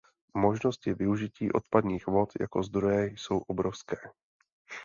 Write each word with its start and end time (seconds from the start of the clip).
Možnosti 0.33 0.93
využití 0.93 1.51
odpadních 1.51 2.07
vody 2.07 2.31
jako 2.39 2.63
zdroje 2.63 3.05
jsou 3.11 3.37
obrovské. 3.37 3.97